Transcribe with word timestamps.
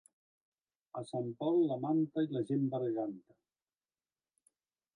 A 1.01 1.03
Sant 1.09 1.27
Pol, 1.41 1.59
la 1.71 1.77
manta 1.85 2.23
i 2.29 2.31
la 2.37 2.43
gent 2.53 2.65
berganta. 2.73 3.39